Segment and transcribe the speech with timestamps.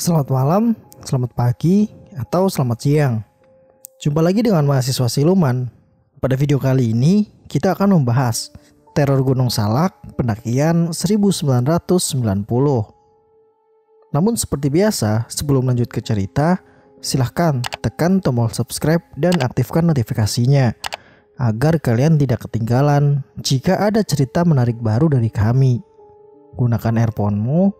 [0.00, 0.72] Selamat malam,
[1.04, 1.84] selamat pagi,
[2.16, 3.20] atau selamat siang.
[4.00, 5.68] Jumpa lagi dengan mahasiswa siluman.
[6.24, 8.48] Pada video kali ini, kita akan membahas
[8.96, 12.48] teror Gunung Salak pendakian 1990.
[14.16, 16.64] Namun seperti biasa, sebelum lanjut ke cerita,
[17.04, 20.80] silahkan tekan tombol subscribe dan aktifkan notifikasinya
[21.36, 25.84] agar kalian tidak ketinggalan jika ada cerita menarik baru dari kami.
[26.56, 27.79] Gunakan earphone-mu,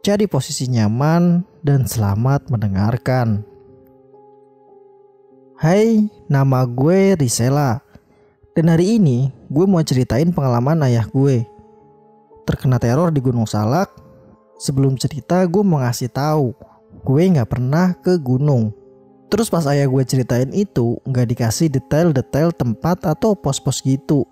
[0.00, 3.44] cari posisi nyaman, dan selamat mendengarkan.
[5.60, 7.84] Hai, nama gue Risela.
[8.56, 11.44] Dan hari ini gue mau ceritain pengalaman ayah gue.
[12.48, 13.92] Terkena teror di Gunung Salak.
[14.56, 16.52] Sebelum cerita gue mau ngasih tahu,
[17.04, 18.72] gue nggak pernah ke gunung.
[19.28, 24.24] Terus pas ayah gue ceritain itu nggak dikasih detail-detail tempat atau pos-pos gitu.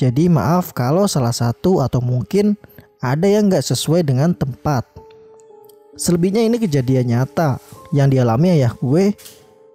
[0.00, 2.56] Jadi maaf kalau salah satu atau mungkin
[3.00, 4.99] ada yang nggak sesuai dengan tempat.
[5.98, 7.58] Selebihnya ini kejadian nyata
[7.90, 9.14] yang dialami ayah gue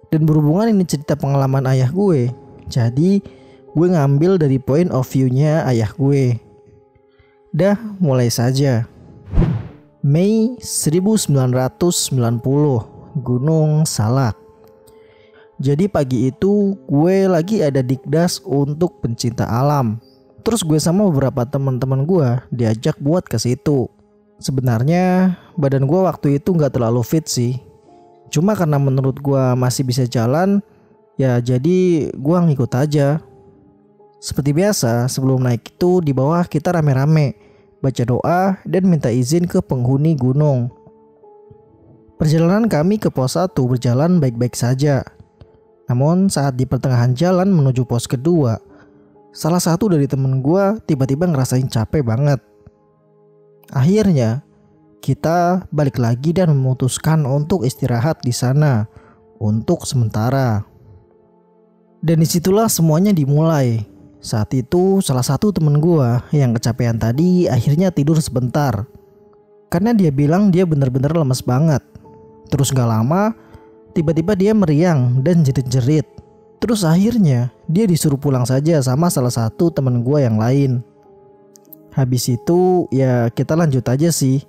[0.08, 2.32] dan berhubungan ini cerita pengalaman ayah gue.
[2.68, 3.20] Jadi
[3.76, 6.40] gue ngambil dari point of view-nya ayah gue.
[7.52, 8.88] Dah mulai saja.
[10.00, 11.34] Mei 1990
[13.16, 14.46] Gunung Salak
[15.56, 19.96] jadi pagi itu gue lagi ada dikdas untuk pencinta alam.
[20.44, 23.88] Terus gue sama beberapa teman-teman gue diajak buat ke situ.
[24.36, 27.56] Sebenarnya badan gue waktu itu nggak terlalu fit sih.
[28.28, 30.60] Cuma karena menurut gue masih bisa jalan,
[31.16, 33.24] ya jadi gue ngikut aja.
[34.20, 37.36] Seperti biasa, sebelum naik itu di bawah kita rame-rame,
[37.80, 40.72] baca doa dan minta izin ke penghuni gunung.
[42.16, 45.04] Perjalanan kami ke pos 1 berjalan baik-baik saja.
[45.86, 48.56] Namun saat di pertengahan jalan menuju pos kedua,
[49.30, 52.40] salah satu dari temen gue tiba-tiba ngerasain capek banget.
[53.72, 54.44] Akhirnya,
[55.02, 58.86] kita balik lagi dan memutuskan untuk istirahat di sana
[59.38, 60.62] untuk sementara.
[62.02, 63.82] Dan di situlah semuanya dimulai.
[64.22, 68.86] Saat itu salah satu temen gue yang kecapean tadi akhirnya tidur sebentar.
[69.70, 71.82] Karena dia bilang dia bener-bener lemes banget.
[72.50, 73.34] Terus gak lama
[73.96, 76.04] Tiba-tiba dia meriang dan jerit-jerit.
[76.60, 80.84] Terus akhirnya dia disuruh pulang saja sama salah satu teman gue yang lain.
[81.96, 84.44] Habis itu ya kita lanjut aja sih.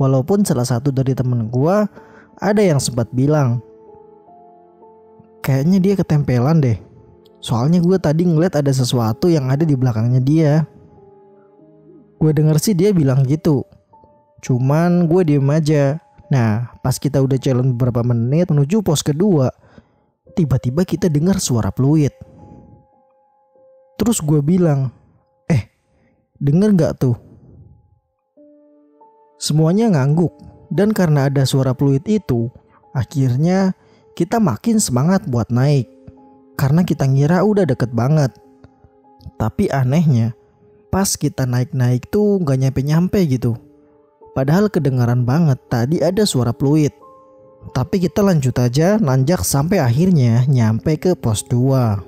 [0.00, 1.76] Walaupun salah satu dari temen gue
[2.40, 3.60] ada yang sempat bilang.
[5.44, 6.80] Kayaknya dia ketempelan deh.
[7.44, 10.52] Soalnya gue tadi ngeliat ada sesuatu yang ada di belakangnya dia.
[12.16, 13.68] Gue denger sih dia bilang gitu.
[14.40, 16.00] Cuman gue diem aja
[16.32, 19.52] Nah, pas kita udah jalan beberapa menit menuju pos kedua,
[20.32, 22.08] tiba-tiba kita dengar suara fluid.
[24.00, 24.88] Terus gue bilang,
[26.42, 27.14] denger gak tuh?
[29.38, 30.34] Semuanya ngangguk,
[30.74, 32.50] dan karena ada suara fluid itu,
[32.90, 33.78] akhirnya
[34.18, 35.86] kita makin semangat buat naik.
[36.58, 38.34] Karena kita ngira udah deket banget.
[39.38, 40.34] Tapi anehnya,
[40.90, 43.54] pas kita naik-naik tuh gak nyampe-nyampe gitu
[44.32, 46.92] Padahal kedengaran banget tadi ada suara fluid.
[47.76, 52.00] Tapi kita lanjut aja nanjak sampai akhirnya nyampe ke pos 2.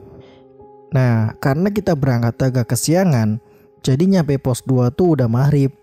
[0.96, 3.38] Nah, karena kita berangkat agak kesiangan,
[3.84, 5.76] jadi nyampe pos 2 tuh udah maghrib.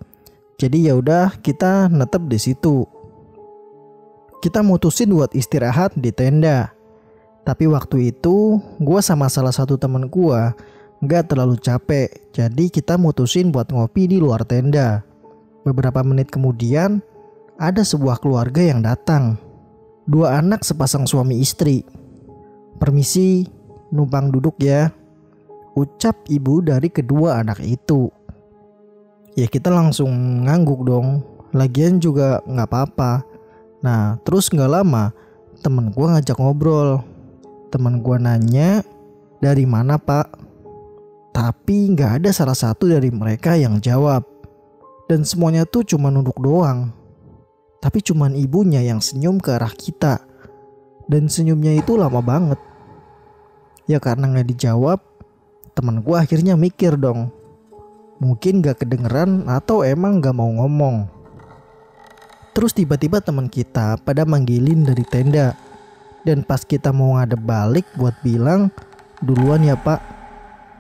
[0.58, 2.90] Jadi ya udah kita netep di situ.
[4.42, 6.74] Kita mutusin buat istirahat di tenda.
[7.46, 10.42] Tapi waktu itu gue sama salah satu temen gue
[11.02, 15.02] nggak terlalu capek, jadi kita mutusin buat ngopi di luar tenda.
[15.66, 17.02] Beberapa menit kemudian,
[17.58, 19.42] ada sebuah keluarga yang datang.
[20.06, 21.82] Dua anak sepasang suami istri.
[22.78, 23.50] Permisi,
[23.90, 24.94] numpang duduk ya.
[25.72, 28.12] Ucap ibu dari kedua anak itu.
[29.40, 30.12] Ya kita langsung
[30.44, 31.24] ngangguk dong.
[31.56, 33.24] Lagian juga nggak apa-apa.
[33.80, 35.16] Nah terus nggak lama
[35.64, 37.00] temen gue ngajak ngobrol.
[37.72, 38.84] Temen gue nanya
[39.40, 40.28] dari mana pak?
[41.32, 44.28] Tapi nggak ada salah satu dari mereka yang jawab.
[45.08, 46.92] Dan semuanya tuh cuma nunduk doang.
[47.80, 50.20] Tapi cuman ibunya yang senyum ke arah kita.
[51.08, 52.60] Dan senyumnya itu lama banget.
[53.90, 55.00] Ya karena nggak dijawab,
[55.74, 57.32] teman gue akhirnya mikir dong.
[58.22, 61.10] Mungkin gak kedengeran atau emang gak mau ngomong.
[62.54, 65.58] Terus tiba-tiba teman kita pada manggilin dari tenda.
[66.22, 68.70] Dan pas kita mau ngadep balik buat bilang,
[69.26, 69.98] duluan ya pak.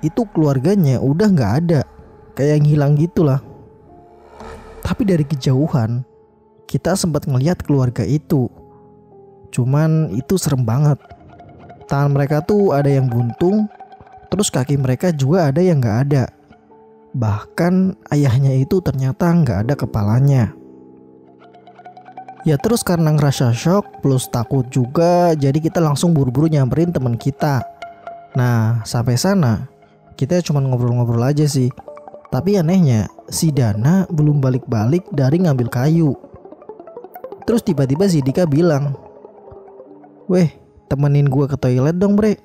[0.05, 1.81] Itu keluarganya udah gak ada.
[2.37, 3.41] Kayak yang hilang gitu lah.
[4.85, 6.05] Tapi dari kejauhan
[6.71, 8.47] kita sempat ngelihat keluarga itu.
[9.51, 10.95] Cuman itu serem banget.
[11.91, 13.67] Tangan mereka tuh ada yang buntung,
[14.31, 16.31] terus kaki mereka juga ada yang gak ada.
[17.11, 20.55] Bahkan ayahnya itu ternyata gak ada kepalanya.
[22.41, 27.61] Ya terus karena ngerasa shock plus takut juga jadi kita langsung buru-buru nyamperin teman kita.
[28.33, 29.69] Nah sampai sana
[30.17, 31.69] kita cuma ngobrol-ngobrol aja sih.
[32.31, 36.15] Tapi anehnya si Dana belum balik-balik dari ngambil kayu.
[37.43, 38.95] Terus tiba-tiba si Dika bilang,
[40.31, 40.47] Weh
[40.87, 42.39] temenin gue ke toilet dong bre.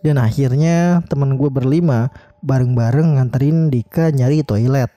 [0.00, 2.08] Dan akhirnya temen gue berlima
[2.40, 4.88] bareng-bareng nganterin Dika nyari toilet.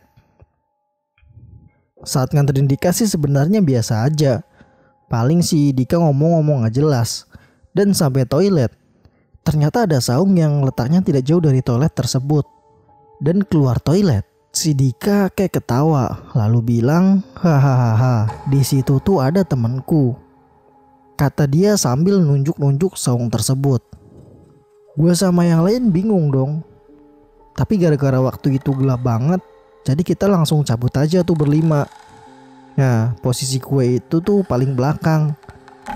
[2.04, 4.44] Saat nganterin Dika sih sebenarnya biasa aja.
[5.12, 7.28] Paling si Dika ngomong-ngomong gak jelas.
[7.76, 8.72] Dan sampai toilet,
[9.42, 12.46] ternyata ada saung yang letaknya tidak jauh dari toilet tersebut.
[13.20, 14.24] Dan keluar toilet,
[14.54, 20.16] si Dika kayak ketawa lalu bilang, hahaha, di situ tuh ada temanku.
[21.18, 23.93] Kata dia sambil nunjuk-nunjuk saung tersebut.
[24.94, 26.62] Gue sama yang lain bingung dong.
[27.58, 29.42] Tapi gara-gara waktu itu gelap banget,
[29.86, 31.86] jadi kita langsung cabut aja tuh berlima.
[32.78, 35.34] Nah, posisi gue itu tuh paling belakang.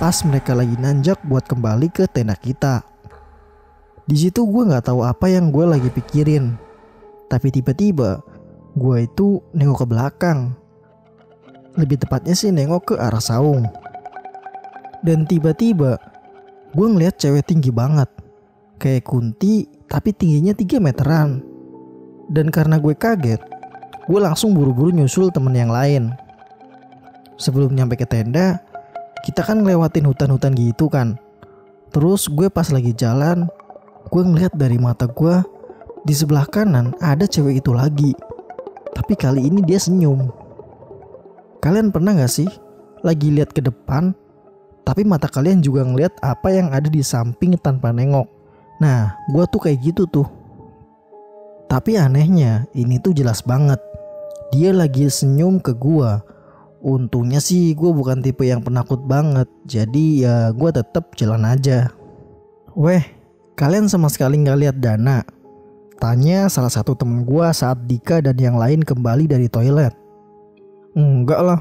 [0.02, 2.86] Pas mereka lagi nanjak buat kembali ke tenda kita.
[4.06, 6.58] Di situ gue nggak tahu apa yang gue lagi pikirin.
[7.30, 8.22] Tapi tiba-tiba
[8.74, 10.40] gue itu nengok ke belakang.
[11.78, 13.66] Lebih tepatnya sih nengok ke arah saung.
[15.06, 16.02] Dan tiba-tiba
[16.74, 18.10] gue ngeliat cewek tinggi banget.
[18.78, 21.42] Kayak kunti tapi tingginya 3 meteran.
[22.28, 23.40] Dan karena gue kaget,
[24.06, 26.12] gue langsung buru-buru nyusul temen yang lain.
[27.40, 28.60] Sebelum nyampe ke tenda,
[29.24, 31.16] kita kan ngelewatin hutan-hutan gitu kan.
[31.96, 33.48] Terus gue pas lagi jalan,
[34.12, 35.40] gue ngeliat dari mata gue
[36.04, 38.12] di sebelah kanan ada cewek itu lagi.
[38.92, 40.28] Tapi kali ini dia senyum.
[41.64, 42.50] Kalian pernah gak sih
[43.08, 44.12] lagi lihat ke depan,
[44.84, 48.37] tapi mata kalian juga ngeliat apa yang ada di samping tanpa nengok.
[48.78, 50.28] Nah, gue tuh kayak gitu tuh.
[51.68, 53.82] Tapi anehnya, ini tuh jelas banget
[54.52, 56.24] dia lagi senyum ke gua.
[56.78, 61.92] Untungnya sih gue bukan tipe yang penakut banget, jadi ya gue tetap jalan aja.
[62.78, 63.02] Weh,
[63.58, 65.26] kalian sama sekali nggak lihat Dana?
[65.98, 69.98] Tanya salah satu temen gue saat Dika dan yang lain kembali dari toilet.
[70.94, 71.60] Enggak lah,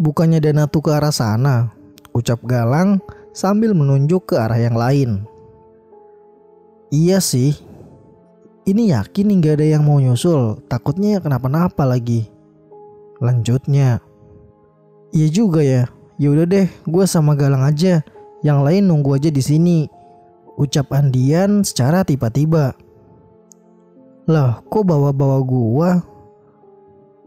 [0.00, 1.68] bukannya Dana tuh ke arah sana.
[2.16, 3.04] Ucap Galang
[3.36, 5.28] sambil menunjuk ke arah yang lain.
[6.92, 7.56] Iya sih,
[8.64, 12.28] ini yakin nih gak ada yang mau nyusul, takutnya kenapa-napa lagi.
[13.20, 14.00] Lanjutnya,
[15.12, 15.84] iya juga ya.
[16.16, 18.00] Ya udah deh, gue sama Galang aja.
[18.44, 19.88] Yang lain nunggu aja di sini.
[20.54, 22.76] Ucap Andian secara tiba-tiba.
[24.24, 25.90] Lah, kok bawa-bawa gua?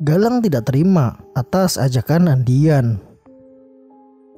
[0.02, 2.98] Galang tidak terima atas ajakan Andian.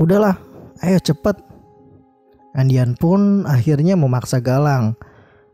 [0.02, 0.36] Udahlah,
[0.82, 1.40] ayo cepet.
[2.58, 4.98] Andian pun akhirnya memaksa Galang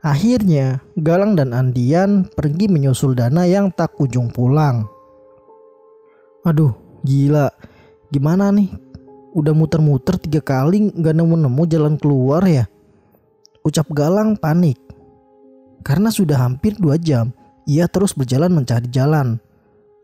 [0.06, 4.86] Akhirnya, Galang dan Andian pergi menyusul Dana yang tak kunjung pulang.
[6.46, 7.50] Aduh, gila.
[8.14, 8.70] Gimana nih?
[9.34, 12.70] Udah muter-muter tiga kali gak nemu-nemu jalan keluar ya?
[13.66, 14.78] Ucap Galang panik.
[15.82, 17.34] Karena sudah hampir dua jam,
[17.66, 19.42] ia terus berjalan mencari jalan.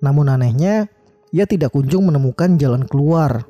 [0.01, 0.89] Namun anehnya,
[1.29, 3.45] ia tidak kunjung menemukan jalan keluar.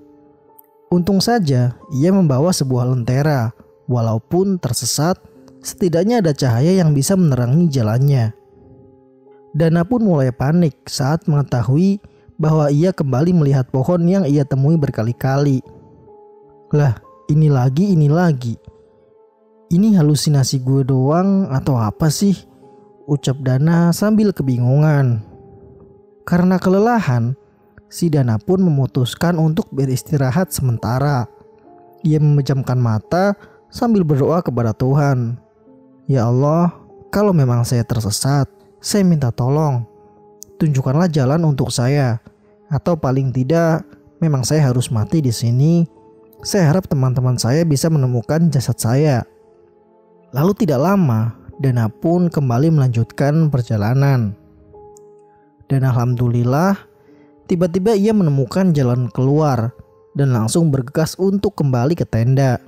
[0.92, 3.56] Untung saja ia membawa sebuah lentera,
[3.88, 5.31] walaupun tersesat
[5.62, 8.34] setidaknya ada cahaya yang bisa menerangi jalannya.
[9.52, 12.02] Dana pun mulai panik saat mengetahui
[12.42, 15.62] bahwa ia kembali melihat pohon yang ia temui berkali-kali.
[16.74, 16.98] Lah,
[17.30, 18.58] ini lagi, ini lagi.
[19.72, 22.36] Ini halusinasi gue doang atau apa sih?
[23.06, 25.24] Ucap Dana sambil kebingungan.
[26.24, 27.36] Karena kelelahan,
[27.92, 31.28] si Dana pun memutuskan untuk beristirahat sementara.
[32.08, 33.36] Ia memejamkan mata
[33.68, 35.38] sambil berdoa kepada Tuhan.
[36.12, 36.76] Ya Allah,
[37.08, 38.52] kalau memang saya tersesat,
[38.84, 39.88] saya minta tolong.
[40.60, 42.20] Tunjukkanlah jalan untuk saya.
[42.68, 43.88] Atau paling tidak,
[44.20, 45.88] memang saya harus mati di sini.
[46.44, 49.24] Saya harap teman-teman saya bisa menemukan jasad saya.
[50.36, 51.32] Lalu tidak lama,
[51.64, 54.36] Dana pun kembali melanjutkan perjalanan.
[55.72, 56.76] Dan alhamdulillah,
[57.48, 59.72] tiba-tiba ia menemukan jalan keluar
[60.12, 62.60] dan langsung bergegas untuk kembali ke tenda.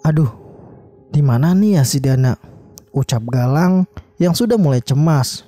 [0.00, 0.45] Aduh,
[1.10, 2.34] di mana nih ya si Dana?
[2.90, 3.84] Ucap Galang
[4.16, 5.44] yang sudah mulai cemas.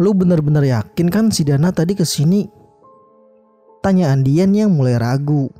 [0.00, 2.48] Lu bener-bener yakin kan si Dana tadi ke sini?
[3.84, 5.52] Tanya Andian yang mulai ragu.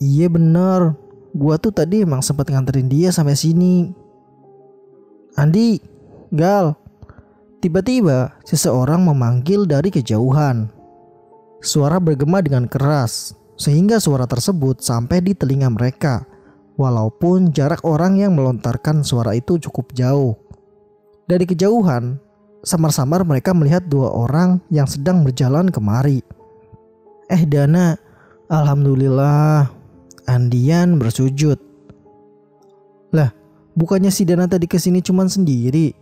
[0.00, 0.96] Iya bener,
[1.32, 3.92] gua tuh tadi emang sempat nganterin dia sampai sini.
[5.36, 5.80] Andi,
[6.32, 6.76] Gal,
[7.64, 10.68] tiba-tiba seseorang memanggil dari kejauhan.
[11.62, 16.26] Suara bergema dengan keras, sehingga suara tersebut sampai di telinga mereka
[16.76, 20.36] walaupun jarak orang yang melontarkan suara itu cukup jauh.
[21.28, 22.18] Dari kejauhan,
[22.62, 26.22] samar-samar mereka melihat dua orang yang sedang berjalan kemari.
[27.30, 27.96] Eh Dana,
[28.50, 29.70] Alhamdulillah,
[30.28, 31.56] Andian bersujud.
[33.12, 33.30] Lah,
[33.76, 35.92] bukannya si Dana tadi ke sini cuman sendiri?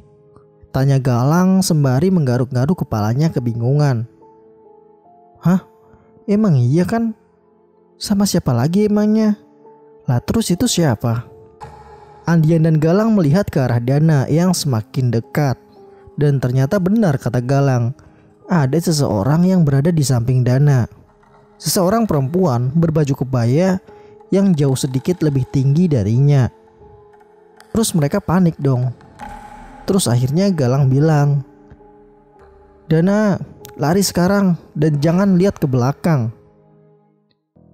[0.70, 4.06] Tanya Galang sembari menggaruk-garuk kepalanya kebingungan.
[5.42, 5.66] Hah?
[6.30, 7.18] Emang iya kan?
[7.98, 9.34] Sama siapa lagi emangnya?
[10.10, 11.22] Lah terus itu siapa?
[12.26, 15.54] Andian dan Galang melihat ke arah Dana yang semakin dekat.
[16.18, 17.94] Dan ternyata benar kata Galang,
[18.50, 20.90] ada seseorang yang berada di samping Dana.
[21.62, 23.78] Seseorang perempuan berbaju kebaya
[24.34, 26.50] yang jauh sedikit lebih tinggi darinya.
[27.70, 28.90] Terus mereka panik dong.
[29.86, 31.46] Terus akhirnya Galang bilang,
[32.90, 33.38] Dana,
[33.78, 36.34] lari sekarang dan jangan lihat ke belakang.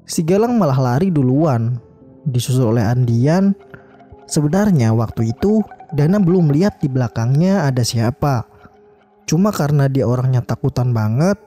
[0.04, 1.80] Si Galang malah lari duluan,
[2.26, 3.54] disusul oleh Andian.
[4.26, 5.62] Sebenarnya waktu itu
[5.94, 8.44] Dana belum lihat di belakangnya ada siapa.
[9.26, 11.38] Cuma karena dia orangnya takutan banget,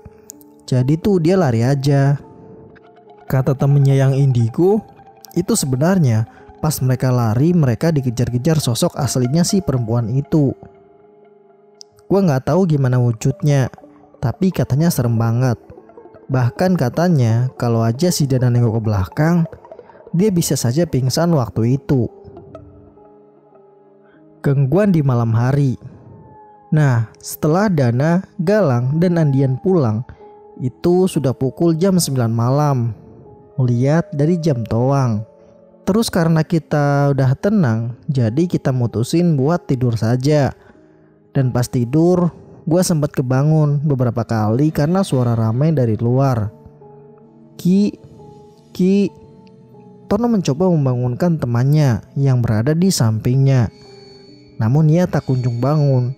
[0.67, 2.19] jadi tuh dia lari aja.
[3.27, 4.83] Kata temennya yang indigo,
[5.35, 10.51] itu sebenarnya Pas mereka lari, mereka dikejar-kejar sosok aslinya si perempuan itu.
[12.11, 13.71] Gue nggak tahu gimana wujudnya,
[14.19, 15.55] tapi katanya serem banget.
[16.27, 19.47] Bahkan katanya kalau aja si Dana nengok ke belakang,
[20.13, 22.09] dia bisa saja pingsan waktu itu.
[24.39, 25.75] Gangguan di malam hari.
[26.69, 30.05] Nah, setelah Dana, Galang, dan Andian pulang,
[30.61, 32.93] itu sudah pukul jam 9 malam.
[33.59, 35.25] Lihat dari jam toang.
[35.83, 40.53] Terus karena kita udah tenang, jadi kita mutusin buat tidur saja.
[41.33, 42.29] Dan pas tidur,
[42.69, 46.53] gue sempat kebangun beberapa kali karena suara ramai dari luar.
[47.57, 47.97] Ki,
[48.69, 49.09] Ki,
[50.09, 53.69] Tono mencoba membangunkan temannya yang berada di sampingnya.
[54.57, 56.17] Namun ia tak kunjung bangun.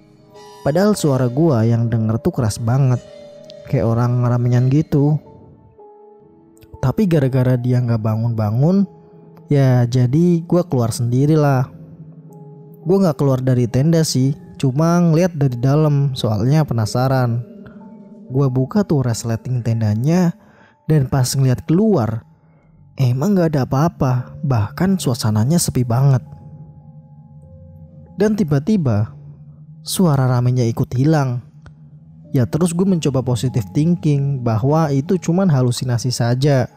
[0.63, 3.03] Padahal suara gua yang denger tuh keras banget.
[3.67, 5.19] Kayak orang ramenyan gitu.
[6.79, 8.87] Tapi gara-gara dia nggak bangun-bangun,
[9.51, 11.67] Ya jadi gue keluar sendiri lah.
[12.87, 17.43] Gue gak keluar dari tenda sih, cuma ngeliat dari dalam soalnya penasaran.
[18.31, 20.31] Gue buka tuh resleting tendanya
[20.87, 22.23] dan pas ngeliat keluar,
[22.99, 26.23] emang gak ada apa-apa, bahkan suasananya sepi banget.
[28.17, 29.13] Dan tiba-tiba
[29.81, 31.41] suara ramenya ikut hilang.
[32.31, 36.67] Ya terus gue mencoba positive thinking bahwa itu cuman halusinasi saja.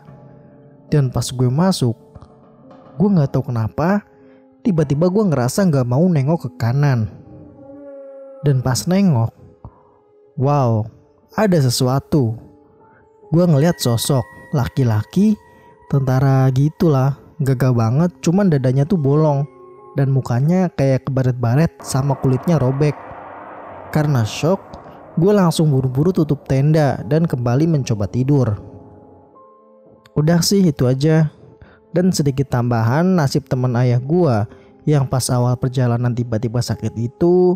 [0.90, 1.94] Dan pas gue masuk,
[2.94, 4.06] Gue gak tahu kenapa,
[4.62, 7.10] tiba-tiba gue ngerasa gak mau nengok ke kanan.
[8.46, 9.34] Dan pas nengok,
[10.38, 10.86] wow,
[11.34, 12.38] ada sesuatu.
[13.34, 14.22] Gue ngeliat sosok
[14.54, 15.34] laki-laki,
[15.92, 19.44] tentara gitulah, gagah banget, cuman dadanya tuh bolong.
[19.94, 22.98] Dan mukanya kayak kebaret-baret sama kulitnya robek.
[23.94, 24.58] Karena shock,
[25.14, 28.58] gue langsung buru-buru tutup tenda dan kembali mencoba tidur.
[30.14, 31.30] Udah sih itu aja.
[31.94, 34.50] Dan sedikit tambahan nasib teman ayah gua
[34.82, 37.54] yang pas awal perjalanan tiba-tiba sakit itu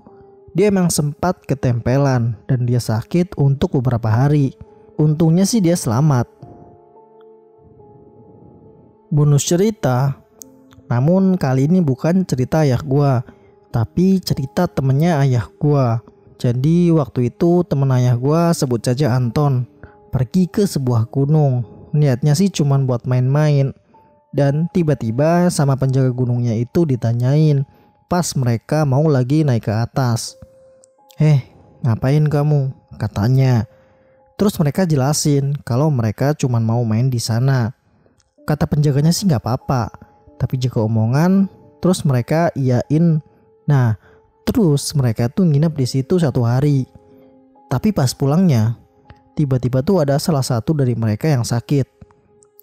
[0.54, 4.54] dia emang sempat ketempelan dan dia sakit untuk beberapa hari.
[4.94, 6.30] Untungnya sih dia selamat.
[9.08, 10.20] Bonus cerita,
[10.92, 13.24] namun kali ini bukan cerita ayah gua,
[13.72, 16.04] tapi cerita temennya ayah gua.
[16.36, 19.64] Jadi waktu itu temen ayah gua sebut saja Anton
[20.12, 21.64] pergi ke sebuah gunung.
[21.96, 23.72] Niatnya sih cuma buat main-main.
[24.28, 27.64] Dan tiba-tiba sama penjaga gunungnya itu ditanyain
[28.12, 30.36] pas mereka mau lagi naik ke atas.
[31.16, 31.48] Eh,
[31.80, 32.76] ngapain kamu?
[33.00, 33.64] Katanya.
[34.36, 37.77] Terus mereka jelasin kalau mereka cuma mau main di sana.
[38.49, 39.93] Kata penjaganya sih nggak apa-apa,
[40.40, 41.52] tapi jika omongan,
[41.85, 43.21] terus mereka iyain.
[43.69, 44.00] Nah,
[44.49, 46.88] terus mereka tuh nginep di situ satu hari.
[47.69, 48.81] Tapi pas pulangnya,
[49.37, 51.85] tiba-tiba tuh ada salah satu dari mereka yang sakit.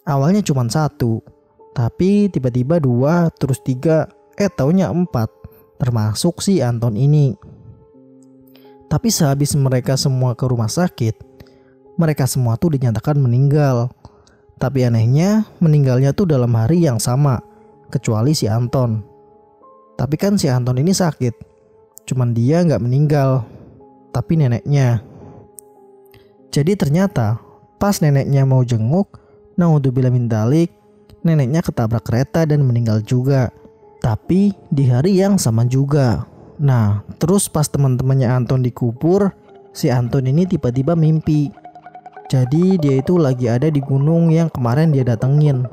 [0.10, 1.22] Awalnya cuma satu,
[1.78, 4.10] tapi tiba-tiba dua, terus tiga,
[4.42, 5.30] eh taunya empat.
[5.78, 7.38] Termasuk si Anton ini.
[8.90, 11.14] Tapi sehabis mereka semua ke rumah sakit,
[12.00, 13.94] mereka semua tuh dinyatakan meninggal.
[14.56, 17.44] Tapi anehnya, meninggalnya tuh dalam hari yang sama,
[17.92, 19.04] kecuali si Anton.
[19.96, 21.36] Tapi kan si Anton ini sakit,
[22.08, 23.44] cuman dia nggak meninggal,
[24.16, 25.04] tapi neneknya.
[26.52, 27.40] Jadi ternyata
[27.76, 29.20] pas neneknya mau jenguk,
[29.60, 30.72] naudzubillah min dalik,
[31.24, 33.52] neneknya ketabrak kereta dan meninggal juga.
[34.00, 36.24] Tapi di hari yang sama juga.
[36.62, 39.36] Nah, terus pas teman-temannya Anton dikubur,
[39.76, 41.52] si Anton ini tiba-tiba mimpi.
[42.26, 45.70] Jadi dia itu lagi ada di gunung yang kemarin dia datengin.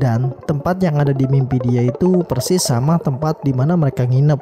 [0.00, 4.40] Dan tempat yang ada di mimpi dia itu persis sama tempat di mana mereka nginep.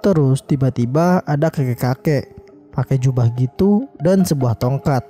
[0.00, 2.32] Terus tiba-tiba ada kakek-kakek
[2.72, 5.04] pakai jubah gitu dan sebuah tongkat.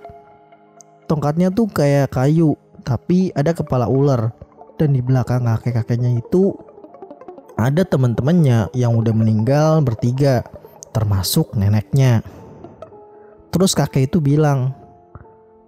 [1.07, 4.35] Tongkatnya tuh kayak kayu, tapi ada kepala ular.
[4.77, 6.57] Dan di belakang kakek-kakeknya itu
[7.61, 10.43] ada teman-temannya yang udah meninggal bertiga,
[10.91, 12.25] termasuk neneknya.
[13.51, 14.71] Terus kakek itu bilang,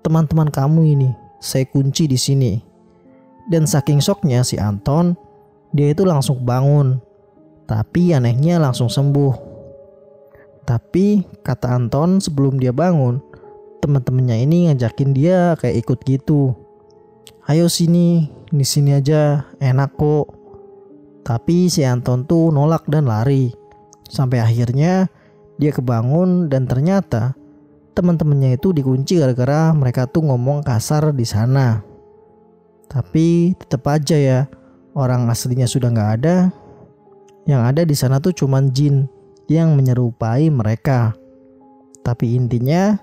[0.07, 1.11] teman-teman kamu ini
[1.43, 2.63] saya kunci di sini.
[3.51, 5.19] Dan saking shocknya si Anton,
[5.75, 7.03] dia itu langsung bangun.
[7.67, 9.35] Tapi anehnya langsung sembuh.
[10.63, 13.19] Tapi kata Anton sebelum dia bangun,
[13.83, 16.55] teman-temannya ini ngajakin dia kayak ikut gitu.
[17.51, 20.31] Ayo sini, di sini aja, enak kok.
[21.27, 23.51] Tapi si Anton tuh nolak dan lari.
[24.07, 25.11] Sampai akhirnya
[25.59, 27.35] dia kebangun dan ternyata
[27.93, 31.85] teman-temannya itu dikunci gara-gara mereka tuh ngomong kasar di sana.
[32.89, 34.41] Tapi tetap aja ya,
[34.93, 36.53] orang aslinya sudah nggak ada.
[37.49, 39.09] Yang ada di sana tuh cuman jin
[39.49, 41.17] yang menyerupai mereka.
[42.05, 42.97] Tapi intinya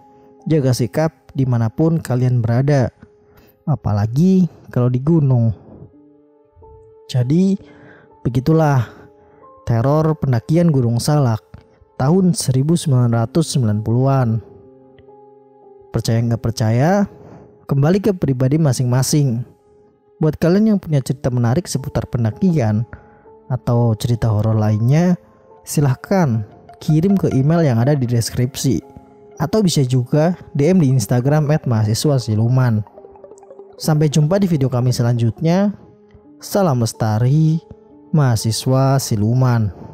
[0.45, 2.89] jaga sikap di mana pun kalian berada.
[3.69, 5.53] Apalagi kalau di gunung.
[7.09, 7.57] Jadi
[8.21, 8.85] begitulah
[9.65, 11.41] teror pendakian Gunung Salak
[11.97, 14.48] tahun 1990-an.
[15.89, 17.09] Percaya nggak percaya,
[17.65, 19.41] kembali ke pribadi masing-masing.
[20.21, 22.85] Buat kalian yang punya cerita menarik seputar pendakian
[23.49, 25.17] atau cerita horor lainnya,
[25.65, 26.45] silahkan
[26.77, 28.81] kirim ke email yang ada di deskripsi
[29.39, 32.83] atau bisa juga DM di Instagram mahasiswa siluman.
[33.79, 35.71] Sampai jumpa di video kami selanjutnya.
[36.43, 37.63] Salam lestari,
[38.11, 39.88] mahasiswa siluman.